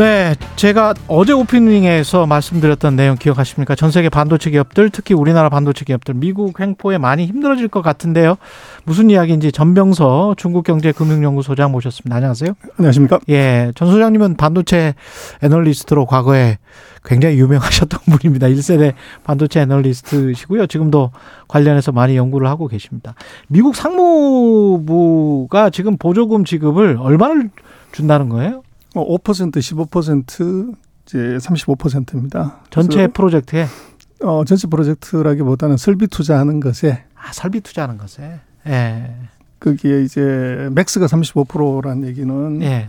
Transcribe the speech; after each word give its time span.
네, 0.00 0.34
제가 0.56 0.94
어제 1.08 1.34
오프닝에서 1.34 2.24
말씀드렸던 2.24 2.96
내용 2.96 3.16
기억하십니까? 3.16 3.74
전 3.74 3.90
세계 3.90 4.08
반도체 4.08 4.48
기업들, 4.48 4.88
특히 4.88 5.14
우리나라 5.14 5.50
반도체 5.50 5.84
기업들, 5.84 6.14
미국 6.14 6.58
횡포에 6.58 6.96
많이 6.96 7.26
힘들어질 7.26 7.68
것 7.68 7.82
같은데요. 7.82 8.36
무슨 8.84 9.10
이야기인지 9.10 9.52
전병서 9.52 10.36
중국경제금융연구소장 10.38 11.70
모셨습니다. 11.72 12.16
안녕하세요. 12.16 12.54
안녕하십니까? 12.78 13.20
예, 13.28 13.72
전 13.74 13.90
소장님은 13.90 14.38
반도체 14.38 14.94
애널리스트로 15.42 16.06
과거에 16.06 16.56
굉장히 17.04 17.38
유명하셨던 17.38 18.00
분입니다. 18.16 18.46
1세대 18.46 18.94
반도체 19.22 19.60
애널리스트시고요. 19.60 20.66
지금도 20.66 21.10
관련해서 21.46 21.92
많이 21.92 22.16
연구를 22.16 22.48
하고 22.48 22.68
계십니다. 22.68 23.14
미국 23.48 23.76
상무부가 23.76 25.68
지금 25.68 25.98
보조금 25.98 26.46
지급을 26.46 26.96
얼마를 26.98 27.50
준다는 27.92 28.30
거예요? 28.30 28.62
어, 28.94 29.18
5% 29.18 29.52
15% 29.58 30.74
이제 31.06 31.18
35%입니다. 31.18 32.60
전체 32.70 33.06
프로젝트에 33.08 33.66
어, 34.22 34.44
전체 34.44 34.66
프로젝트라기보다는 34.68 35.76
설비 35.76 36.06
투자하는 36.06 36.60
것에 36.60 37.04
아, 37.14 37.32
설비 37.32 37.60
투자하는 37.60 37.98
것에 37.98 38.40
예. 38.66 39.14
거기에 39.60 40.02
이제 40.02 40.68
맥스가 40.72 41.06
35%라는 41.06 42.06
얘기는 42.08 42.62
예. 42.62 42.88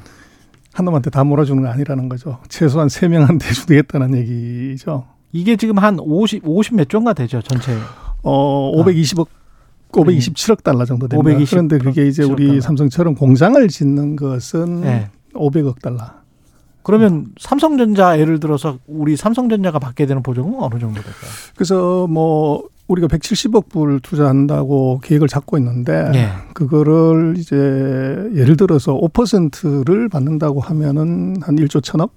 한 0.74 0.86
놈한테 0.86 1.10
다 1.10 1.24
몰아주는 1.24 1.62
거 1.62 1.70
아니라는 1.70 2.10
거죠. 2.10 2.40
최소한 2.48 2.90
세 2.90 3.08
명한테 3.08 3.52
주겠다는 3.54 4.16
얘기죠. 4.16 5.06
이게 5.34 5.56
지금 5.56 5.78
한 5.80 5.98
50, 6.00 6.44
50 6.46 6.76
몇 6.76 6.90
조인가 6.90 7.14
되죠, 7.14 7.42
전체. 7.42 7.78
어, 8.24 8.72
520억 8.84 9.28
527억 9.92 10.64
달러 10.64 10.86
정도 10.86 11.08
됩니다. 11.08 11.30
520 11.30 11.50
그런데 11.50 11.78
그게 11.78 12.08
이제 12.08 12.24
우리 12.24 12.48
달러. 12.48 12.62
삼성처럼 12.62 13.16
공장을 13.16 13.68
짓는 13.68 14.16
것은 14.16 14.84
예. 14.86 15.10
500억 15.34 15.82
달러. 15.82 16.22
그러면 16.84 17.28
삼성전자 17.40 18.20
예를 18.20 18.40
들어서 18.40 18.80
우리 18.88 19.16
삼성전자가 19.16 19.80
받게 19.80 20.06
되는 20.06 20.24
보조금은 20.24 20.60
어느 20.60 20.80
정도 20.80 20.96
될까요? 20.96 21.32
그래서 21.56 22.08
뭐 22.08 22.68
우리가 22.88 23.08
170억 23.08 23.70
불 23.70 24.00
투자한다고 24.00 25.00
계획을 25.04 25.28
잡고 25.28 25.58
있는데 25.60 26.12
예. 26.14 26.30
그거를 26.54 27.36
이제 27.38 27.56
예를 27.56 28.58
들어서 28.58 28.94
5%를 28.94 30.10
받는다고 30.10 30.60
하면은 30.60 31.36
한 31.42 31.56
1조 31.56 31.84
천억, 31.84 32.14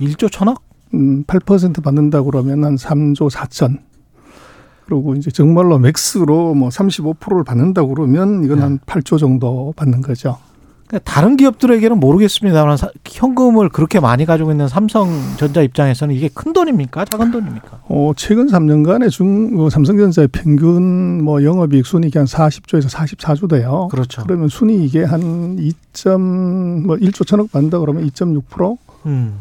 1조 0.00 0.32
천억? 0.32 0.62
음, 0.94 1.24
8% 1.24 1.82
받는다고 1.82 2.30
그러면 2.30 2.64
한 2.64 2.76
3조 2.76 3.30
4천. 3.30 3.78
그리고 4.86 5.14
이제 5.14 5.30
정말로 5.32 5.78
맥스로 5.78 6.54
뭐 6.54 6.68
35%를 6.68 7.42
받는다고 7.42 7.94
그러면 7.94 8.44
이건 8.44 8.58
네. 8.58 8.62
한 8.62 8.78
8조 8.78 9.18
정도 9.18 9.72
받는 9.76 10.00
거죠. 10.00 10.38
그러니까 10.88 11.10
다른 11.10 11.36
기업들에게는 11.36 11.98
모르겠습니다만 11.98 12.76
사- 12.76 12.90
현금을 13.04 13.68
그렇게 13.70 13.98
많이 13.98 14.24
가지고 14.24 14.52
있는 14.52 14.68
삼성전자 14.68 15.62
입장에서는 15.62 16.14
이게 16.14 16.28
큰 16.32 16.52
돈입니까? 16.52 17.04
작은 17.06 17.30
돈입니까? 17.32 17.80
어, 17.88 18.12
최근 18.16 18.46
3년간의 18.46 19.10
중 19.10 19.58
어, 19.58 19.68
삼성전자의 19.68 20.28
평균 20.28 21.24
뭐 21.24 21.42
영업이익 21.42 21.84
순이익이 21.86 22.16
한 22.18 22.26
40조에서 22.26 22.88
44조 22.88 23.48
돼요. 23.48 23.88
그렇죠. 23.90 24.22
그러면 24.24 24.48
순이익에 24.48 25.04
한 25.04 25.56
2점 25.56 26.86
뭐 26.86 26.96
1조 26.96 27.26
천억 27.26 27.50
받는다 27.50 27.78
그러면 27.80 28.06
2.6%, 28.08 28.76
음. 29.06 29.34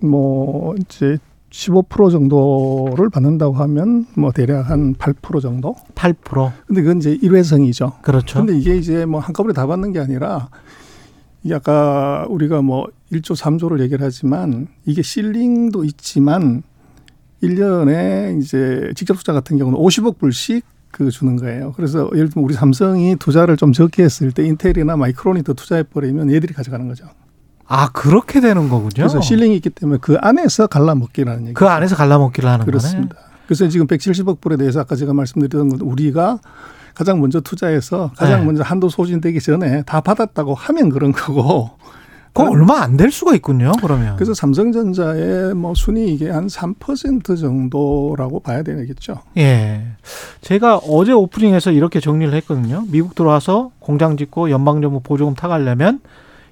뭐 0.00 0.74
이제 0.80 1.18
15% 1.56 2.10
정도를 2.10 3.08
받는다고 3.08 3.54
하면 3.54 4.06
뭐 4.14 4.30
대략 4.30 4.68
한 4.68 4.94
8% 4.94 5.40
정도. 5.40 5.74
8%. 5.94 6.52
근데 6.66 6.82
그건 6.82 6.98
이제 6.98 7.18
일회성이죠. 7.22 7.94
그렇죠. 8.02 8.40
근데 8.40 8.58
이게 8.58 8.76
이제 8.76 9.06
뭐 9.06 9.20
한꺼번에 9.20 9.54
다 9.54 9.66
받는 9.66 9.92
게 9.92 9.98
아니라 9.98 10.50
이 11.42 11.54
아까 11.54 12.26
우리가 12.28 12.60
뭐 12.60 12.86
1조 13.10 13.34
3조를 13.34 13.80
얘기를 13.80 14.04
하지만 14.04 14.68
이게 14.84 15.00
실링도 15.00 15.84
있지만 15.84 16.62
1년에 17.42 18.38
이제 18.38 18.92
직접 18.94 19.14
투자 19.14 19.32
같은 19.32 19.56
경우는 19.56 19.78
50억 19.78 20.18
불씩 20.18 20.62
그 20.90 21.10
주는 21.10 21.36
거예요. 21.36 21.72
그래서 21.74 22.08
예를 22.14 22.28
들면 22.28 22.44
우리 22.44 22.54
삼성이 22.54 23.16
투자를 23.16 23.56
좀 23.56 23.72
적게 23.72 24.02
했을 24.02 24.30
때 24.30 24.46
인텔이나 24.46 24.96
마이크론이 24.96 25.42
더 25.42 25.54
투자해 25.54 25.84
버리면 25.84 26.30
얘들이 26.32 26.52
가져가는 26.52 26.86
거죠. 26.86 27.06
아, 27.68 27.88
그렇게 27.92 28.40
되는 28.40 28.68
거군요. 28.68 28.90
그래서 28.94 29.20
실링이 29.20 29.56
있기 29.56 29.70
때문에 29.70 29.98
그 30.00 30.16
안에서 30.20 30.66
갈라먹기라는 30.66 31.42
얘기. 31.42 31.54
그 31.54 31.66
안에서 31.66 31.96
갈라먹기를 31.96 32.48
하는 32.48 32.64
그렇습니다. 32.66 33.16
그래서 33.46 33.68
지금 33.68 33.86
170억 33.86 34.40
불에 34.40 34.56
대해서 34.56 34.80
아까 34.80 34.96
제가 34.96 35.12
말씀드렸던 35.14 35.68
건 35.70 35.80
우리가 35.80 36.38
가장 36.94 37.20
먼저 37.20 37.40
투자해서 37.40 38.10
가장 38.16 38.40
네. 38.40 38.46
먼저 38.46 38.62
한도 38.62 38.88
소진되기 38.88 39.40
전에 39.40 39.82
다 39.82 40.00
받았다고 40.00 40.54
하면 40.54 40.88
그런 40.90 41.12
거고. 41.12 41.70
거네. 42.34 42.50
그 42.50 42.54
얼마 42.54 42.82
안 42.82 42.96
될 42.98 43.10
수가 43.10 43.34
있군요. 43.34 43.72
그러면. 43.80 44.16
그래서 44.16 44.34
삼성전자의 44.34 45.54
뭐 45.54 45.72
순이익의 45.74 46.30
한3% 46.32 47.38
정도라고 47.40 48.40
봐야 48.40 48.62
되겠죠. 48.62 49.22
예. 49.38 49.82
제가 50.42 50.76
어제 50.78 51.12
오프닝에서 51.12 51.70
이렇게 51.70 51.98
정리를 51.98 52.32
했거든요. 52.34 52.84
미국 52.88 53.14
들어와서 53.14 53.70
공장 53.78 54.16
짓고 54.18 54.50
연방정부 54.50 55.00
보조금 55.00 55.34
타가려면 55.34 56.00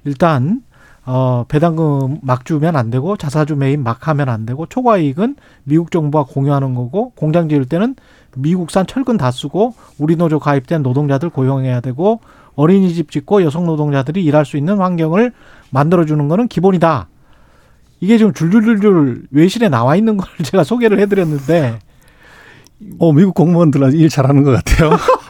일단 0.04 0.62
어 1.06 1.44
배당금 1.48 2.19
막 2.22 2.44
주면 2.47 2.76
안 2.76 2.91
되고 2.91 3.16
자사주 3.16 3.56
매입 3.56 3.78
막 3.81 4.09
하면 4.09 4.28
안 4.31 4.47
되고 4.47 4.65
초과 4.66 4.97
이익은 4.97 5.37
미국 5.65 5.91
정부와 5.91 6.25
공유하는 6.25 6.75
거고 6.75 7.10
공장 7.10 7.48
지을 7.48 7.66
때는 7.66 7.94
미국산 8.37 8.87
철근 8.87 9.16
다 9.19 9.31
쓰고 9.31 9.75
우리 9.98 10.16
노조 10.16 10.38
가입된 10.38 10.82
노동자들 10.82 11.28
고용해야 11.28 11.81
되고 11.81 12.20
어린이집 12.56 13.10
짓고 13.10 13.43
여성 13.43 13.66
노동자들이 13.66 14.25
일할 14.25 14.44
수 14.44 14.56
있는 14.56 14.78
환경을 14.78 15.32
만들어 15.70 16.04
주는 16.04 16.28
거는 16.28 16.48
기본이다. 16.48 17.09
이게 18.00 18.19
지금 18.19 18.32
줄줄줄줄 18.32 19.28
외신에 19.31 19.69
나와 19.69 19.97
있는 19.97 20.16
걸 20.16 20.28
제가 20.43 20.64
소개를 20.64 21.00
해드렸는데 21.00 21.78
어, 22.98 23.12
미국 23.12 23.34
공무원들 23.34 23.82
아주 23.82 23.97
일 23.97 24.09
잘하는 24.09 24.43
것 24.43 24.53
같아요. 24.53 24.91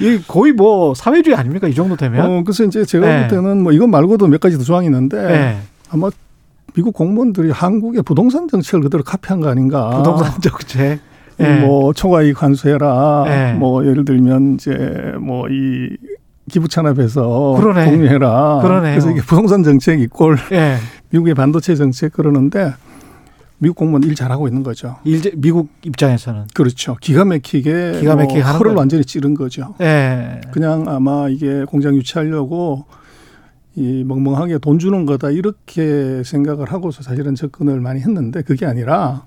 이게 0.00 0.20
거의 0.26 0.52
뭐 0.52 0.94
사회주의 0.94 1.36
아닙니까? 1.36 1.68
이 1.68 1.74
정도 1.74 1.96
되면? 1.96 2.24
어, 2.24 2.42
그래서 2.44 2.64
이제 2.64 2.84
제가 2.84 3.06
네. 3.06 3.18
볼 3.20 3.28
때는 3.28 3.62
뭐 3.62 3.72
이건 3.72 3.90
말고도 3.90 4.26
몇 4.28 4.40
가지 4.40 4.56
더 4.58 4.64
조항이 4.64 4.86
있는데 4.86 5.22
네. 5.22 5.58
아마 5.90 6.10
미국 6.74 6.92
공무원들이 6.94 7.50
한국의 7.50 8.02
부동산 8.02 8.48
정책을 8.48 8.82
그대로 8.82 9.04
카피한 9.04 9.40
거 9.40 9.48
아닌가. 9.48 9.90
부동산 9.90 10.32
정책. 10.42 10.98
예. 11.40 11.56
뭐 11.60 11.92
초과이익 11.92 12.42
환수해라. 12.42 13.24
네. 13.26 13.52
뭐 13.54 13.84
예를 13.86 14.04
들면 14.04 14.54
이제 14.54 15.14
뭐 15.20 15.46
이 15.48 15.88
기부 16.50 16.68
찬압해서 16.68 17.56
그러네. 17.58 17.86
공유해라. 17.90 18.60
그러네요. 18.62 18.92
그래서 18.92 19.10
이게 19.10 19.20
부동산 19.22 19.62
정책 19.62 19.98
이꼴 20.00 20.36
예. 20.52 20.76
미국의 21.10 21.32
반도체 21.34 21.74
정책 21.74 22.12
그러는데 22.12 22.74
미국 23.64 23.76
공무원 23.76 24.02
일 24.02 24.14
잘하고 24.14 24.46
있는 24.46 24.62
거죠. 24.62 24.98
일제 25.04 25.32
미국 25.36 25.70
입장에서는. 25.84 26.48
그렇죠. 26.52 26.96
기가 27.00 27.24
막히게 27.24 28.00
기가 28.00 28.14
막히게 28.14 28.40
뭐 28.40 28.46
하는 28.46 28.58
혀를 28.58 28.70
거죠. 28.72 28.78
완전히 28.78 29.04
찌른 29.06 29.32
거죠. 29.32 29.74
예. 29.80 30.42
그냥 30.52 30.84
아마 30.86 31.30
이게 31.30 31.64
공장 31.64 31.94
유치하려고 31.94 32.84
이 33.74 34.04
멍멍하게 34.04 34.58
돈 34.58 34.78
주는 34.78 35.06
거다 35.06 35.30
이렇게 35.30 36.22
생각을 36.24 36.70
하고서 36.70 37.02
사실은 37.02 37.34
접근을 37.34 37.80
많이 37.80 38.00
했는데 38.00 38.42
그게 38.42 38.66
아니라 38.66 39.24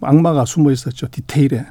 악마가 0.00 0.44
숨어 0.44 0.72
있었죠 0.72 1.06
디테일에. 1.08 1.64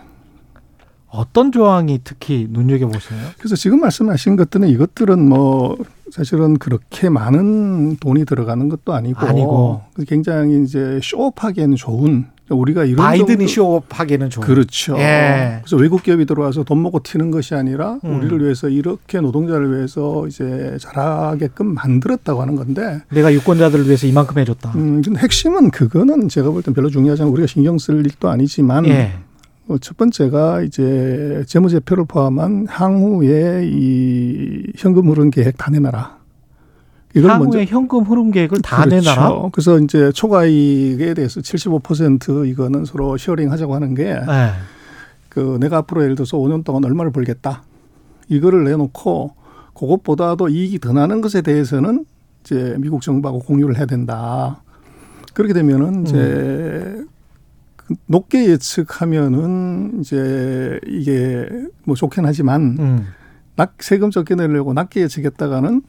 어떤 1.09 1.51
조항이 1.51 1.99
특히 2.05 2.47
눈여겨 2.49 2.87
보세요? 2.87 3.19
그래서 3.37 3.57
지금 3.57 3.81
말씀하신 3.81 4.37
것들은 4.37 4.69
이것들은 4.69 5.27
뭐 5.27 5.75
사실은 6.11 6.57
그렇게 6.57 7.09
많은 7.09 7.97
돈이 7.97 8.25
들어가는 8.25 8.69
것도 8.69 8.93
아니고, 8.93 9.19
아니고. 9.19 9.81
굉장히 10.07 10.63
이제 10.63 10.99
쇼업하기에는 11.03 11.75
좋은 11.75 12.25
우리가 12.49 12.83
이런 12.83 12.97
바이든이 12.97 13.47
쇼업하기에는 13.47 14.31
좋은. 14.31 14.47
그렇죠. 14.47 14.97
예. 14.97 15.59
그래서 15.61 15.77
외국 15.77 16.01
기업이 16.01 16.25
들어와서 16.25 16.63
돈 16.63 16.81
먹고 16.81 17.01
튀는 17.03 17.29
것이 17.29 17.53
아니라 17.53 17.99
음. 18.03 18.17
우리를 18.17 18.41
위해서 18.41 18.69
이렇게 18.69 19.21
노동자를 19.21 19.75
위해서 19.75 20.25
이제 20.27 20.75
잘하게끔 20.79 21.75
만들었다고 21.75 22.41
하는 22.41 22.55
건데, 22.55 23.01
내가 23.11 23.31
유권자들을 23.33 23.85
위해서 23.85 24.07
이만큼 24.07 24.39
해줬다. 24.39 24.71
음, 24.75 25.01
근데 25.03 25.19
핵심은 25.19 25.69
그거는 25.69 26.27
제가 26.27 26.49
볼 26.49 26.63
땐 26.63 26.73
별로 26.73 26.89
중요하지 26.89 27.21
않고 27.21 27.33
우리가 27.33 27.45
신경 27.45 27.77
쓸 27.77 28.03
일도 28.03 28.29
아니지만, 28.29 28.87
예. 28.87 29.11
어, 29.69 29.77
첫 29.77 29.95
번째가 29.97 30.63
이제 30.63 31.43
재무제표를 31.45 32.05
포함한 32.05 32.65
향후에 32.67 33.69
이 33.71 34.63
현금 34.75 35.09
흐름 35.09 35.29
계획 35.29 35.57
다 35.57 35.69
내놔라. 35.69 36.17
이걸 37.15 37.31
향후에 37.31 37.65
현금 37.65 38.03
흐름 38.03 38.31
계획을 38.31 38.61
다 38.61 38.83
그렇죠. 38.83 39.11
내놔라. 39.11 39.49
그래서 39.51 39.79
이제 39.79 40.11
초과이익에 40.11 41.13
대해서 41.13 41.39
75% 41.39 42.47
이거는 42.49 42.85
서로 42.85 43.15
sharing 43.17 43.51
하자고 43.51 43.75
하는 43.75 43.93
게 43.93 44.05
예. 44.05 44.51
그 45.29 45.57
내가 45.59 45.77
앞으로 45.77 46.03
예를 46.03 46.15
들어서 46.15 46.37
5년 46.37 46.63
동안 46.63 46.83
얼마를 46.83 47.11
벌겠다. 47.11 47.63
이거를 48.27 48.63
내놓고 48.63 49.33
그것보다도 49.75 50.49
이익이 50.49 50.79
더 50.79 50.93
나는 50.93 51.21
것에 51.21 51.41
대해서는 51.41 52.05
이제 52.43 52.75
미국 52.79 53.03
정부하고 53.03 53.39
공유를 53.39 53.77
해야 53.77 53.85
된다. 53.85 54.61
그렇게 55.35 55.53
되면은 55.53 56.07
이제 56.07 56.15
음. 56.17 57.07
높게 58.05 58.49
예측하면은 58.49 59.99
이제 60.01 60.79
이게 60.87 61.47
뭐 61.83 61.95
좋긴 61.95 62.25
하지만 62.25 62.77
음. 62.79 63.07
낮 63.55 63.73
세금 63.79 64.11
적게 64.11 64.35
내려고 64.35 64.73
낮게 64.73 65.01
예측했다가는 65.01 65.81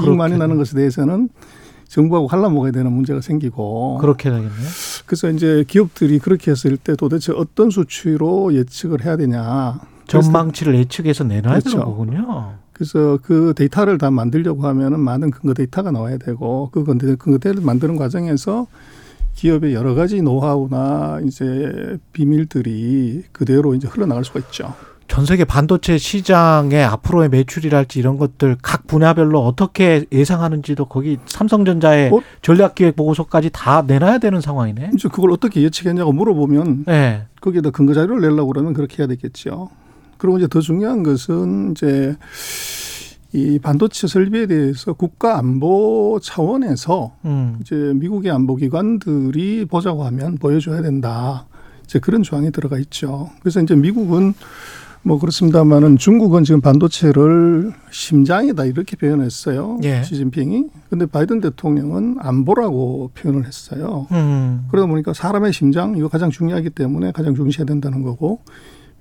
이익 0.00 0.16
많이 0.16 0.36
나는 0.36 0.56
것에 0.56 0.76
대해서는 0.76 1.28
정부하고 1.88 2.26
갈라먹어야 2.26 2.72
되는 2.72 2.92
문제가 2.92 3.20
생기고 3.20 3.98
그렇게 3.98 4.30
되겠네요. 4.30 4.68
그래서 5.06 5.30
이제 5.30 5.64
기업들이 5.68 6.18
그렇게 6.18 6.50
했을 6.50 6.76
때 6.76 6.96
도대체 6.96 7.32
어떤 7.32 7.70
수치로 7.70 8.54
예측을 8.54 9.04
해야 9.04 9.16
되냐. 9.16 9.78
전망치를 10.06 10.74
예측해서 10.74 11.24
내놔야 11.24 11.60
그렇죠. 11.60 11.70
되는 11.70 11.84
거군요. 11.84 12.54
그래서 12.72 13.18
그 13.22 13.54
데이터를 13.56 13.98
다 13.98 14.10
만들려고 14.10 14.66
하면은 14.66 14.98
많은 14.98 15.30
근거 15.30 15.54
데이터가 15.54 15.92
나와야 15.92 16.18
되고 16.18 16.70
그 16.72 16.84
근거 16.84 17.38
데이터를 17.38 17.62
만드는 17.62 17.96
과정에서 17.96 18.66
기업의 19.34 19.74
여러 19.74 19.94
가지 19.94 20.22
노하우나 20.22 21.20
이제 21.26 21.98
비밀들이 22.12 23.24
그대로 23.32 23.74
이제 23.74 23.88
흘러나갈 23.88 24.24
수가 24.24 24.40
있죠. 24.40 24.74
전 25.06 25.26
세계 25.26 25.44
반도체 25.44 25.98
시장의 25.98 26.82
앞으로의 26.82 27.28
매출이랄지 27.28 27.98
이런 27.98 28.16
것들 28.16 28.56
각 28.62 28.86
분야별로 28.86 29.44
어떻게 29.44 30.06
예상하는지도 30.10 30.86
거기 30.86 31.18
삼성전자의 31.26 32.10
어? 32.10 32.20
전략기획 32.42 32.96
보고서까지 32.96 33.50
다 33.52 33.82
내놔야 33.86 34.18
되는 34.18 34.40
상황이네. 34.40 34.92
이제 34.94 35.08
그걸 35.08 35.30
어떻게 35.32 35.62
예측했냐고 35.62 36.12
물어보면 36.12 36.84
네. 36.86 37.26
거기에다 37.40 37.70
근거 37.70 37.92
자료를 37.92 38.22
내려고 38.22 38.48
그러면 38.48 38.72
그렇게 38.72 39.02
해야 39.02 39.06
되겠죠. 39.06 39.68
그리고 40.16 40.38
이제 40.38 40.48
더 40.48 40.60
중요한 40.60 41.02
것은 41.02 41.72
이제 41.72 42.16
이 43.34 43.58
반도체 43.58 44.06
설비에 44.06 44.46
대해서 44.46 44.92
국가 44.92 45.38
안보 45.38 46.20
차원에서 46.22 47.16
음. 47.24 47.58
이제 47.60 47.74
미국의 47.74 48.30
안보 48.30 48.54
기관들이 48.54 49.64
보자고 49.64 50.04
하면 50.04 50.38
보여줘야 50.38 50.82
된다. 50.82 51.46
이제 51.82 51.98
그런 51.98 52.22
조항이 52.22 52.52
들어가 52.52 52.78
있죠. 52.78 53.30
그래서 53.40 53.60
이제 53.60 53.74
미국은 53.74 54.34
뭐 55.02 55.18
그렇습니다만은 55.18 55.98
중국은 55.98 56.44
지금 56.44 56.60
반도체를 56.60 57.72
심장이다 57.90 58.66
이렇게 58.66 58.96
표현했어요. 58.96 59.80
예. 59.82 60.04
시진핑이. 60.04 60.66
근데 60.88 61.04
바이든 61.04 61.40
대통령은 61.40 62.18
안보라고 62.20 63.10
표현을 63.14 63.46
했어요. 63.46 64.06
음. 64.12 64.68
그러다 64.70 64.86
보니까 64.86 65.12
사람의 65.12 65.52
심장 65.52 65.96
이거 65.96 66.06
가장 66.06 66.30
중요하기 66.30 66.70
때문에 66.70 67.10
가장 67.10 67.34
중시해야 67.34 67.66
된다는 67.66 68.02
거고 68.02 68.42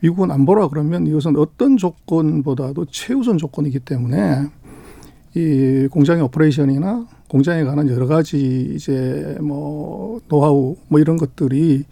미국은 0.03 0.31
안 0.31 0.45
보라 0.45 0.67
그러면 0.67 1.07
이것은 1.07 1.38
어떤 1.38 1.77
조건보다도 1.77 2.88
최우선 2.91 3.38
조건이기 3.38 3.79
때문에 3.79 4.50
이 5.33 5.88
공장의 5.89 6.23
오퍼레이션이나 6.23 7.07
공장에 7.29 7.63
관한 7.63 7.88
여러 7.89 8.05
가지 8.05 8.73
이제 8.75 9.38
뭐 9.39 10.19
노하우 10.27 10.75
뭐 10.89 11.00
이런 11.00 11.15
것들이 11.15 11.85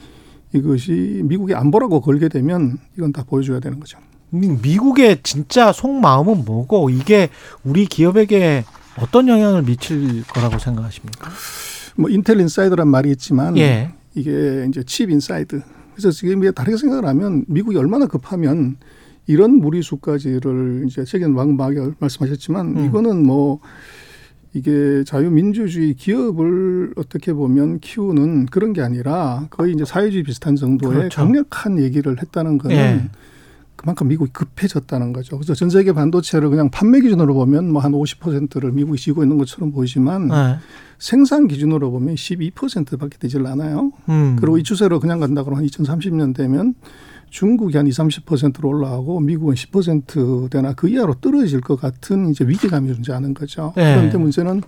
이것이 0.54 1.22
미국의 1.24 1.56
안보라고 1.56 2.02
걸게 2.02 2.28
되면 2.28 2.80
이건 2.98 3.14
다 3.14 3.24
보여줘야 3.24 3.62
되는 3.62 3.80
거죠. 3.80 3.98
미국의 4.30 5.20
진짜 5.24 5.72
속마음은 5.72 6.44
뭐고 6.44 6.90
이게 6.90 7.30
우리 7.64 7.86
기업에게 7.86 8.66
어떤 9.00 9.30
영향을 9.30 9.64
미칠 9.64 10.24
거라고 10.28 10.60
생각하십니까? 10.60 11.30
뭐 11.96 12.10
인텔 12.10 12.42
inside란 12.42 12.90
말이 12.90 13.10
있지만 13.12 13.58
예. 13.58 13.94
이게 14.16 14.66
이제 14.68 14.84
칩 14.84 15.10
inside 15.10 15.62
그래서 15.94 16.12
지금 16.12 16.42
다르게 16.52 16.78
생각을 16.78 17.06
하면 17.06 17.46
미국이 17.48 17.78
얼마나 17.78 18.08
급하면 18.08 18.78
이런 19.28 19.56
무리수까지를 19.56 20.86
이제 20.88 21.04
최근 21.04 21.34
왕막에 21.34 21.92
말씀하셨지만 22.00 22.78
음. 22.78 22.86
이거는 22.86 23.26
뭐 23.26 23.60
이게 24.54 25.04
자유민주주의 25.06 25.94
기업을 25.94 26.94
어떻게 26.98 27.32
보면 27.34 27.80
키우는 27.80 28.48
그런 28.48 28.74
게 28.74 28.82
아니라 28.82 29.48
거의 29.50 29.74
이제 29.74 29.86
사회주의 29.86 30.24
비슷한 30.24 30.56
정도의 30.56 30.94
그렇죠. 30.94 31.22
강력한 31.22 31.80
얘기를 31.80 32.22
했다는 32.22 32.58
거는 32.58 32.76
예. 32.76 33.10
그만큼 33.82 34.08
미국이 34.08 34.32
급해졌다는 34.32 35.12
거죠. 35.12 35.38
그래서 35.38 35.56
전 35.56 35.72
세계 35.72 35.92
반도체를 35.92 36.52
그냥 36.52 36.70
판매 36.70 37.02
기준으로 37.02 37.34
보면 37.34 37.72
뭐 37.72 37.82
한 37.82 37.94
50%를 37.94 38.72
미국이 38.74 39.00
쥐고 39.02 39.24
있는 39.24 39.40
것처럼 39.40 39.72
보이지만 39.72 40.28
네. 40.28 40.58
생산 41.00 41.48
기준으로 41.48 41.90
보면 41.90 42.14
12%밖에 42.14 43.18
되질 43.18 43.48
않아요. 43.48 43.92
음. 44.08 44.38
그리고 44.40 44.60
이 44.60 44.64
추세로 44.64 45.00
그냥 45.00 45.20
간다 45.20 45.44
그러면 45.44 45.64
한 45.64 45.68
2030년 45.68 46.36
되면 46.36 46.76
중국이 47.32 47.78
한 47.78 47.88
20, 47.88 48.26
30%로 48.26 48.70
올라가고 48.70 49.22
미국은 49.22 49.56
10%대나 49.56 50.74
그 50.74 50.90
이하로 50.90 51.16
떨어질 51.16 51.62
것 51.62 51.80
같은 51.80 52.30
이제 52.30 52.46
위기감이 52.46 52.94
존재하는 52.94 53.34
거죠. 53.34 53.74
네. 53.78 53.96
그런데 53.96 54.18
문제는 54.18 54.62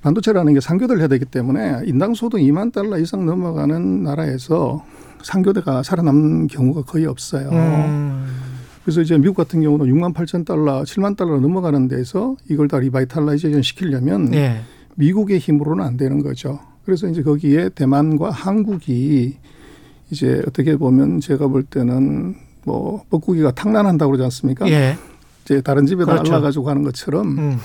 반도체라는 0.00 0.54
게 0.54 0.60
상교대를 0.60 1.00
해야 1.00 1.08
되기 1.08 1.26
때문에 1.26 1.82
인당 1.84 2.14
소득 2.14 2.38
2만 2.38 2.72
달러 2.72 2.98
이상 2.98 3.26
넘어가는 3.26 4.02
나라에서 4.02 4.82
삼교대가 5.22 5.82
살아남는 5.82 6.46
경우가 6.46 6.82
거의 6.82 7.04
없어요. 7.04 7.50
음. 7.50 8.26
그래서 8.82 9.02
이제 9.02 9.18
미국 9.18 9.36
같은 9.36 9.60
경우는 9.60 9.84
6만 9.86 10.14
8천 10.14 10.46
달러, 10.46 10.82
7만 10.82 11.18
달러 11.18 11.38
넘어가는 11.38 11.86
데서 11.86 12.36
이걸 12.48 12.66
다 12.66 12.78
revitalization 12.78 13.60
시키려면 13.60 14.30
네. 14.30 14.62
미국의 14.94 15.38
힘으로는 15.38 15.84
안 15.84 15.98
되는 15.98 16.22
거죠. 16.22 16.60
그래서 16.86 17.06
이제 17.08 17.22
거기에 17.22 17.68
대만과 17.68 18.30
한국이 18.30 19.36
이제 20.10 20.42
어떻게 20.46 20.76
보면 20.76 21.20
제가 21.20 21.48
볼 21.48 21.62
때는 21.62 22.34
뭐 22.64 23.04
뻐꾸기가 23.10 23.52
탁란한다고 23.52 24.12
그러지 24.12 24.24
않습니까? 24.24 24.68
예. 24.68 24.96
이제 25.44 25.60
다른 25.60 25.86
집에다 25.86 26.12
그렇죠. 26.12 26.32
알 26.32 26.38
낳아가지고 26.38 26.68
하는 26.68 26.82
것처럼 26.82 27.38
음. 27.38 27.58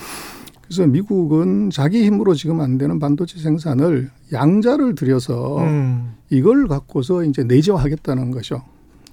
그래서 0.64 0.88
미국은 0.88 1.70
자기 1.70 2.04
힘으로 2.04 2.34
지금 2.34 2.60
안 2.60 2.78
되는 2.78 2.98
반도체 3.00 3.40
생산을 3.40 4.10
양자를 4.32 4.96
들여서 4.96 5.60
음. 5.60 6.14
이걸 6.30 6.68
갖고서 6.68 7.24
이제 7.24 7.44
내재화하겠다는 7.44 8.32
거죠. 8.32 8.64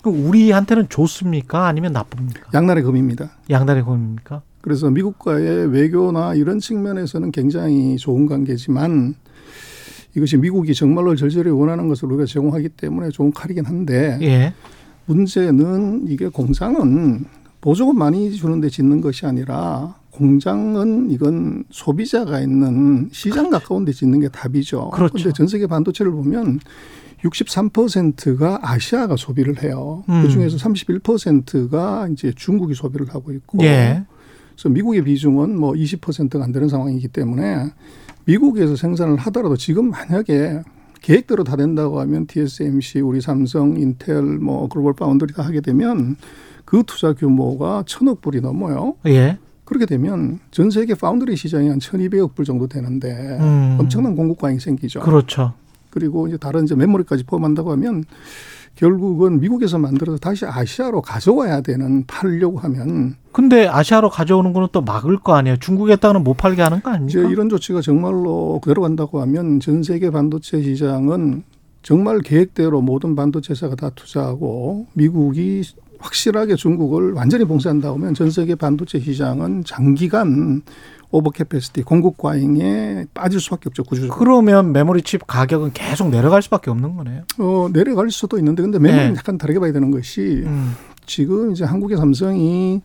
우리한테는 0.04 0.88
좋습니까? 0.88 1.66
아니면 1.66 1.92
나쁩니까? 1.92 2.50
양날의 2.54 2.82
검입니다. 2.82 3.30
양날의 3.50 3.84
검입니까? 3.84 4.42
그래서 4.62 4.90
미국과의 4.90 5.72
외교나 5.72 6.34
이런 6.34 6.58
측면에서는 6.58 7.32
굉장히 7.32 7.96
좋은 7.96 8.26
관계지만 8.26 9.14
이것이 10.14 10.36
미국이 10.36 10.74
정말로 10.74 11.14
절절히 11.16 11.50
원하는 11.50 11.88
것을 11.88 12.08
우리가 12.08 12.26
제공하기 12.26 12.70
때문에 12.70 13.10
좋은 13.10 13.32
칼이긴 13.32 13.64
한데 13.64 14.18
예. 14.22 14.52
문제는 15.06 16.06
이게 16.08 16.28
공장은 16.28 17.24
보조금 17.60 17.96
많이 17.96 18.30
주는데 18.32 18.68
짓는 18.68 19.00
것이 19.00 19.24
아니라 19.26 19.96
공장은 20.10 21.10
이건 21.10 21.64
소비자가 21.70 22.40
있는 22.40 23.08
시장 23.12 23.48
그렇죠. 23.48 23.58
가까운 23.58 23.84
데 23.84 23.92
짓는 23.92 24.20
게 24.20 24.28
답이죠. 24.28 24.90
그런데 24.92 25.12
그렇죠. 25.12 25.32
전 25.32 25.46
세계 25.46 25.66
반도체를 25.66 26.12
보면 26.12 26.60
63%가 27.22 28.58
아시아가 28.62 29.16
소비를 29.16 29.62
해요. 29.62 30.04
음. 30.08 30.22
그 30.22 30.28
중에서 30.28 30.56
31%가 30.56 32.08
이제 32.12 32.32
중국이 32.34 32.74
소비를 32.74 33.08
하고 33.14 33.32
있고. 33.32 33.62
예. 33.62 34.04
그래서 34.52 34.68
미국의 34.68 35.04
비중은 35.04 35.58
뭐 35.58 35.72
20%가 35.72 36.44
안 36.44 36.52
되는 36.52 36.68
상황이기 36.68 37.08
때문에 37.08 37.70
미국에서 38.24 38.76
생산을 38.76 39.16
하더라도 39.16 39.56
지금 39.56 39.90
만약에 39.90 40.62
계획대로 41.00 41.42
다 41.44 41.56
된다고 41.56 42.00
하면 42.00 42.26
TSMC, 42.26 43.00
우리 43.00 43.20
삼성, 43.20 43.76
인텔, 43.76 44.22
뭐 44.22 44.68
글로벌 44.68 44.94
파운드리 44.94 45.34
다 45.34 45.42
하게 45.42 45.60
되면 45.60 46.16
그 46.64 46.84
투자 46.86 47.12
규모가 47.12 47.82
천억 47.86 48.20
불이 48.20 48.40
넘어요. 48.40 48.94
예. 49.06 49.38
그렇게 49.64 49.86
되면 49.86 50.38
전 50.50 50.70
세계 50.70 50.94
파운드리 50.94 51.36
시장이 51.36 51.68
한 51.68 51.80
천이백억 51.80 52.34
불 52.34 52.44
정도 52.44 52.66
되는데 52.66 53.38
음. 53.40 53.76
엄청난 53.80 54.14
공급 54.14 54.38
과잉이 54.38 54.60
생기죠. 54.60 55.00
그렇죠. 55.00 55.54
그리고 55.92 56.26
이제 56.26 56.36
다른 56.36 56.64
이제 56.64 56.74
메모리까지 56.74 57.24
포함한다고 57.24 57.70
하면 57.72 58.04
결국은 58.74 59.38
미국에서 59.40 59.78
만들어서 59.78 60.18
다시 60.18 60.46
아시아로 60.46 61.02
가져와야 61.02 61.60
되는 61.60 62.04
팔려고 62.06 62.58
하면 62.58 63.16
근데 63.30 63.68
아시아로 63.68 64.08
가져오는 64.08 64.52
거는 64.52 64.68
또 64.72 64.80
막을 64.80 65.18
거 65.18 65.34
아니에요. 65.34 65.58
중국에다가는 65.58 66.24
못 66.24 66.34
팔게 66.34 66.62
하는 66.62 66.82
거 66.82 66.90
아닙니까? 66.90 67.20
이제 67.20 67.30
이런 67.30 67.48
조치가 67.50 67.82
정말로 67.82 68.60
그대로 68.62 68.82
간다고 68.82 69.20
하면 69.20 69.60
전 69.60 69.82
세계 69.82 70.10
반도체 70.10 70.62
시장은 70.62 71.44
정말 71.82 72.20
계획대로 72.20 72.80
모든 72.80 73.14
반도체사가 73.14 73.74
다 73.74 73.90
투자하고 73.94 74.86
미국이 74.94 75.62
확실하게 75.98 76.56
중국을 76.56 77.12
완전히 77.12 77.44
봉쇄한다고 77.44 77.98
하면 77.98 78.14
전 78.14 78.30
세계 78.30 78.54
반도체 78.54 78.98
시장은 79.00 79.64
장기간 79.64 80.62
overcapacity 81.12 81.82
공급 81.82 82.16
과잉에 82.16 83.04
빠질 83.14 83.38
수밖에 83.40 83.68
없죠 83.68 83.84
구조적으로. 83.84 84.18
그러면 84.18 84.72
메모리 84.72 85.02
칩 85.02 85.26
가격은 85.26 85.72
계속 85.72 86.08
내려갈 86.10 86.42
수밖에 86.42 86.70
없는 86.70 86.96
거네요. 86.96 87.22
어 87.38 87.68
내려갈 87.72 88.10
수도 88.10 88.38
있는데 88.38 88.62
근데 88.62 88.78
메모리는 88.78 89.12
네. 89.12 89.18
약간 89.18 89.38
다르게 89.38 89.60
봐야 89.60 89.72
되는 89.72 89.90
것이 89.90 90.42
음. 90.44 90.72
지금 91.06 91.52
이제 91.52 91.64
한국의 91.64 91.98
삼성이 91.98 92.80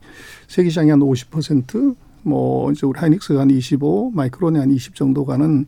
세계 0.47 0.69
시장이 0.69 0.89
한 0.89 0.99
50%뭐 0.99 2.71
이제 2.71 2.85
우리 2.85 2.99
하이닉스가 2.99 3.41
한 3.41 3.49
25, 3.49 4.11
마이크론이 4.13 4.59
한 4.59 4.71
20 4.71 4.95
정도 4.95 5.25
가는 5.25 5.65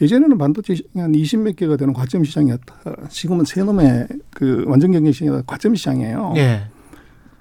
예전에는 0.00 0.36
반도체 0.38 0.74
시장이 0.74 1.06
한20몇 1.22 1.56
개가 1.56 1.76
되는 1.76 1.94
과점 1.94 2.24
시장이었다. 2.24 2.74
지금은 3.08 3.44
세 3.44 3.62
놈의 3.62 4.08
그 4.30 4.64
완전 4.66 4.92
경쟁 4.92 5.12
시장이 5.12 5.42
과점 5.46 5.74
시장이에요. 5.74 6.34
예. 6.36 6.64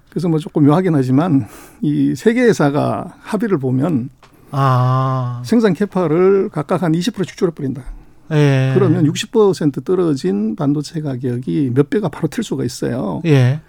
그래서 0.09 0.29
뭐 0.29 0.37
조금 0.37 0.65
묘하긴 0.67 0.93
하지만 0.93 1.47
이 1.81 2.13
세 2.15 2.33
개 2.35 2.41
회사가 2.41 3.15
합의를 3.21 3.57
보면 3.57 4.09
아. 4.53 5.41
생산 5.45 5.73
캐파를 5.73 6.49
각각 6.49 6.83
한 6.83 6.91
20%씩 6.93 7.35
줄여버린다. 7.37 7.83
예. 8.31 8.71
그러면 8.73 9.03
60% 9.05 9.83
떨어진 9.83 10.55
반도체 10.55 11.01
가격이 11.01 11.71
몇 11.73 11.89
배가 11.89 12.07
바로 12.07 12.27
틀 12.27 12.43
수가 12.43 12.63
있어요. 12.63 13.21
예. 13.25 13.59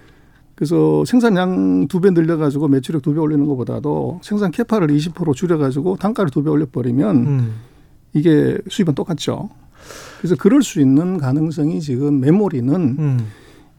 그래서 0.55 1.05
생산량 1.05 1.89
두 1.89 2.01
배 2.01 2.11
늘려가지고 2.11 2.69
매출액 2.69 3.03
두 3.03 3.13
배 3.15 3.19
올리는 3.21 3.45
것보다도 3.47 4.21
생산 4.23 4.51
캐파를 4.53 4.87
20% 4.89 5.35
줄여가지고 5.35 5.97
단가를 5.97 6.31
두 6.31 6.43
배 6.45 6.51
올려버리면 6.51 7.17
음. 7.17 7.55
이게 8.13 8.59
수입은 8.69 8.95
똑같죠. 8.95 9.51
그래서 10.19 10.37
그럴 10.39 10.63
수 10.63 10.81
있는 10.81 11.19
가능성이 11.19 11.81
지금 11.81 12.21
메모리는 12.21 12.73
음. 12.75 13.27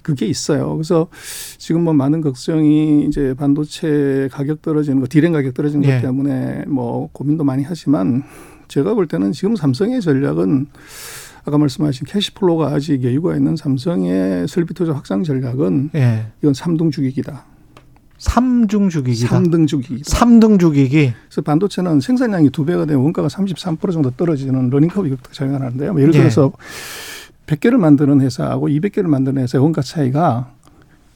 그게 0.05 0.27
있어요. 0.27 0.75
그래서 0.75 1.07
지금 1.57 1.83
뭐 1.83 1.91
많은 1.93 2.21
걱정이 2.21 3.05
이제 3.07 3.33
반도체 3.33 4.29
가격 4.31 4.61
떨어지는 4.61 4.99
거, 4.99 5.07
디램 5.09 5.33
가격 5.33 5.55
떨어지는 5.55 5.83
예. 5.89 5.95
것 5.95 6.01
때문에 6.03 6.65
뭐 6.67 7.09
고민도 7.11 7.43
많이 7.43 7.63
하지만 7.63 8.23
제가 8.67 8.93
볼 8.93 9.07
때는 9.07 9.31
지금 9.31 9.55
삼성의 9.55 10.01
전략은 10.01 10.67
아까 11.45 11.57
말씀하신 11.57 12.05
cash 12.05 12.30
flow가 12.30 12.67
아직 12.67 13.03
여유가 13.03 13.35
있는 13.35 13.55
삼성의 13.55 14.47
설비 14.47 14.75
투자 14.75 14.93
확장 14.93 15.23
전략은 15.23 15.89
예. 15.95 16.27
이건 16.39 16.53
삼등 16.53 16.91
죽이기다. 16.91 19.27
삼등 19.27 19.65
죽이기다. 19.65 20.03
삼등 20.05 20.59
죽이기다. 20.59 20.80
삼등 20.80 20.98
죽이기. 20.98 21.13
그래서 21.29 21.41
반도체는 21.41 21.99
생산량이 21.99 22.51
두 22.51 22.63
배가 22.63 22.85
되면 22.85 23.03
원가가 23.03 23.27
33% 23.27 23.91
정도 23.91 24.11
떨어지는 24.11 24.69
learning 24.69 24.93
curve 24.93 25.07
이렇게 25.07 25.23
작용하는데요. 25.31 25.93
뭐 25.93 26.01
예를 26.01 26.13
예. 26.13 26.19
들어서 26.19 26.51
100개를 27.47 27.77
만드는 27.77 28.21
회사하고 28.21 28.67
200개를 28.67 29.07
만드는 29.07 29.41
회사의 29.41 29.63
원가 29.63 29.81
차이가 29.81 30.51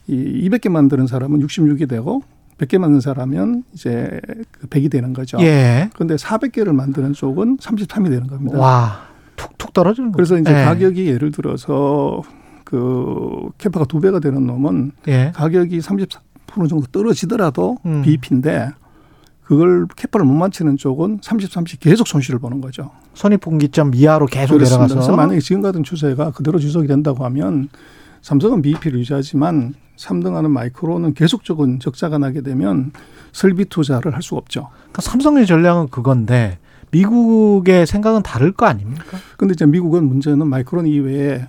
이 0.07 0.49
200개 0.49 0.69
만드는 0.69 1.07
사람은 1.07 1.39
66이 1.39 1.87
되고 1.87 2.23
100개 2.57 2.77
만드는 2.77 3.01
사람은 3.01 3.63
이제 3.73 4.19
그 4.51 4.67
100이 4.67 4.91
되는 4.91 5.13
거죠. 5.13 5.39
예. 5.41 5.89
그런데 5.93 6.15
400개를 6.15 6.73
만드는 6.73 7.13
쪽은 7.13 7.57
33이 7.57 8.09
되는 8.09 8.27
겁니다. 8.27 8.57
와. 8.57 8.99
툭툭 9.35 9.73
떨어지는 9.73 10.11
거. 10.11 10.17
그래서 10.17 10.37
이제 10.37 10.51
예. 10.51 10.65
가격이 10.65 11.07
예를 11.07 11.31
들어서 11.31 12.21
그 12.65 13.49
캐파가 13.57 13.85
두 13.85 14.01
배가 14.01 14.19
되는 14.19 14.45
놈은 14.45 14.91
예. 15.07 15.31
가격이 15.33 15.79
30% 15.79 16.09
정도 16.69 16.81
떨어지더라도 16.91 17.77
음. 17.85 18.01
BEP인데 18.01 18.71
그걸 19.49 19.87
캐파를 19.95 20.27
못 20.27 20.33
맞추는 20.35 20.77
쪽은 20.77 21.21
30, 21.23 21.51
30 21.51 21.79
계속 21.79 22.07
손실을 22.07 22.39
보는 22.39 22.61
거죠. 22.61 22.91
선입분기점 23.15 23.95
이하로 23.95 24.27
계속 24.27 24.53
그렇습니다. 24.53 24.83
내려가서. 24.83 24.93
그래서 24.93 25.15
만약에 25.15 25.39
지금 25.39 25.63
같은 25.63 25.83
추세가 25.83 26.29
그대로 26.29 26.59
지속이 26.59 26.87
된다고 26.87 27.25
하면 27.25 27.67
삼성은 28.21 28.61
BEP를 28.61 28.99
유지하지만 28.99 29.73
3등하는 29.97 30.51
마이크로는 30.51 31.15
계속적인 31.15 31.79
적자가 31.79 32.19
나게 32.19 32.41
되면 32.41 32.91
설비 33.31 33.65
투자를 33.65 34.13
할 34.13 34.21
수가 34.21 34.37
없죠. 34.37 34.69
그러니까 34.81 35.01
삼성의 35.01 35.47
전략은 35.47 35.87
그건데 35.89 36.59
미국의 36.91 37.87
생각은 37.87 38.21
다를 38.21 38.51
거 38.51 38.67
아닙니까? 38.67 39.17
근데 39.35 39.53
이제 39.53 39.65
미국은 39.65 40.07
문제는 40.07 40.45
마이크론 40.45 40.85
이외에 40.85 41.47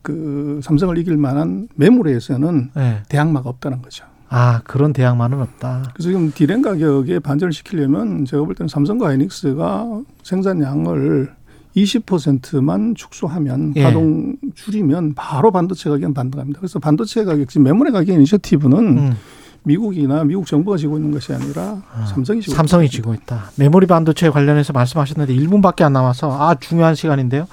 그 0.00 0.60
삼성을 0.62 0.96
이길 0.96 1.18
만한 1.18 1.68
매물에서는 1.74 2.70
예. 2.78 3.02
대항마가 3.10 3.50
없다는 3.50 3.82
거죠. 3.82 4.06
아 4.28 4.60
그런 4.64 4.92
대항만은 4.92 5.40
없다. 5.40 5.92
그래서 5.94 6.10
지금 6.10 6.32
디램 6.32 6.62
가격에 6.62 7.20
반전을 7.20 7.52
시키려면 7.52 8.24
제가 8.24 8.44
볼 8.44 8.54
때는 8.54 8.68
삼성과 8.68 9.08
하이닉스가 9.08 10.02
생산량을 10.22 11.32
20%만 11.76 12.94
축소하면 12.94 13.74
예. 13.76 13.82
가동 13.82 14.36
줄이면 14.54 15.14
바로 15.14 15.50
반도체 15.50 15.90
가격은 15.90 16.14
반등합니다. 16.14 16.58
그래서 16.58 16.78
반도체 16.78 17.24
가격 17.24 17.48
지금 17.48 17.64
메모리 17.64 17.92
가격 17.92 18.14
이니셔티브는 18.14 18.78
음. 18.98 19.16
미국이나 19.62 20.22
미국 20.24 20.46
정부가 20.46 20.76
지고 20.76 20.96
있는 20.96 21.10
것이 21.10 21.34
아니라 21.34 21.82
삼성이 22.08 22.40
지고 22.40 22.54
삼성이 22.54 22.84
있는 22.84 22.92
지고 22.92 23.14
있다. 23.14 23.50
메모리 23.56 23.86
반도체 23.86 24.30
관련해서 24.30 24.72
말씀하셨는데 24.72 25.34
1분밖에 25.34 25.82
안 25.82 25.92
남아서 25.92 26.30
아 26.40 26.54
중요한 26.54 26.94
시간인데요. 26.94 27.48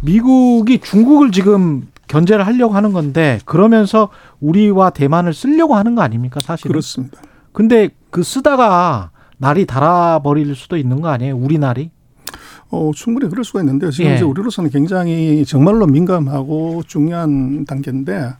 미국이 0.00 0.78
중국을 0.78 1.32
지금 1.32 1.88
견제를 2.08 2.46
하려고 2.46 2.74
하는 2.74 2.92
건데 2.92 3.38
그러면서 3.44 4.08
우리와 4.40 4.90
대만을 4.90 5.34
쓰려고 5.34 5.74
하는 5.74 5.94
거 5.94 6.02
아닙니까 6.02 6.40
사실은? 6.40 6.72
그렇습니다. 6.72 7.20
근데 7.52 7.90
그 8.10 8.22
쓰다가 8.22 9.10
날이 9.38 9.66
달아버릴 9.66 10.54
수도 10.54 10.76
있는 10.76 11.00
거 11.00 11.08
아니에요? 11.08 11.36
우리 11.36 11.58
날이? 11.58 11.90
어, 12.70 12.90
충분히 12.94 13.28
그럴 13.28 13.44
수가 13.44 13.60
있는데요. 13.60 13.90
지금 13.90 14.10
예. 14.10 14.16
이제 14.16 14.24
우리로서는 14.24 14.70
굉장히 14.70 15.44
정말로 15.44 15.86
민감하고 15.86 16.82
중요한 16.86 17.64
단계인데 17.64 18.32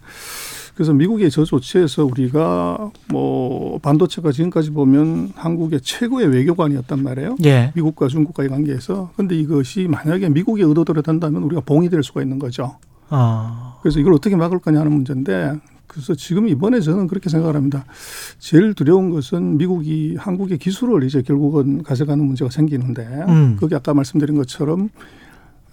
그래서 0.74 0.92
미국의 0.92 1.30
저 1.30 1.44
조치에서 1.44 2.04
우리가 2.04 2.90
뭐 3.08 3.78
반도체가 3.78 4.30
지금까지 4.30 4.72
보면 4.72 5.32
한국의 5.34 5.80
최고의 5.80 6.28
외교관이었단 6.28 7.02
말이에요. 7.02 7.36
예. 7.46 7.72
미국과 7.74 8.08
중국과의 8.08 8.50
관계에서. 8.50 9.10
근데 9.16 9.36
이것이 9.36 9.88
만약에 9.88 10.28
미국의 10.28 10.64
의도대로 10.66 11.00
된다면 11.00 11.42
우리가 11.44 11.62
봉이 11.62 11.88
될 11.88 12.02
수가 12.02 12.20
있는 12.20 12.38
거죠. 12.38 12.76
어. 13.10 13.78
그래서 13.82 14.00
이걸 14.00 14.14
어떻게 14.14 14.36
막을 14.36 14.58
거냐 14.58 14.80
하는 14.80 14.92
문제인데 14.92 15.58
그래서 15.86 16.14
지금 16.14 16.48
이번에 16.48 16.80
저는 16.80 17.06
그렇게 17.06 17.30
생각을 17.30 17.54
합니다. 17.56 17.84
제일 18.38 18.74
두려운 18.74 19.10
것은 19.10 19.56
미국이 19.56 20.16
한국의 20.18 20.58
기술을 20.58 21.04
이제 21.04 21.22
결국은 21.22 21.82
가져가는 21.82 22.22
문제가 22.22 22.50
생기는데 22.50 23.02
음. 23.28 23.56
그게 23.58 23.76
아까 23.76 23.94
말씀드린 23.94 24.36
것처럼 24.36 24.90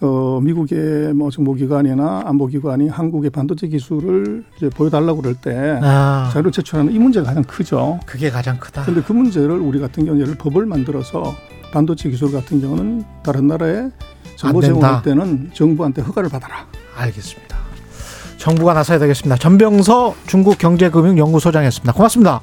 어, 0.00 0.40
미국의 0.42 1.14
뭐 1.14 1.30
정보기관이나 1.30 2.24
안보기관이 2.26 2.88
한국의 2.88 3.30
반도체 3.30 3.68
기술을 3.68 4.44
이제 4.56 4.68
보여달라고 4.68 5.22
그럴 5.22 5.34
때 5.34 5.78
아. 5.82 6.30
자료를 6.32 6.52
제출하는 6.52 6.92
이 6.92 6.98
문제가 6.98 7.26
가장 7.26 7.44
크죠. 7.44 8.00
그게 8.06 8.30
가장 8.30 8.58
크다. 8.58 8.82
그런데 8.82 9.02
그 9.02 9.12
문제를 9.12 9.52
우리 9.58 9.78
같은 9.78 10.04
경우는 10.04 10.24
예를 10.24 10.36
법을 10.36 10.66
만들어서 10.66 11.34
반도체 11.72 12.10
기술 12.10 12.32
같은 12.32 12.60
경우는 12.60 13.04
다른 13.22 13.46
나라에 13.46 13.90
정보. 14.36 14.60
제공할 14.60 15.02
때는 15.02 15.50
정부한테 15.52 16.02
허가를 16.02 16.28
받아라. 16.28 16.66
알겠습니다. 16.96 17.56
정부가 18.38 18.74
나서야 18.74 18.98
되겠습니다. 18.98 19.36
전병서 19.36 20.14
중국경제금융연구소장이었습니다. 20.26 21.92
고맙습니다. 21.92 22.40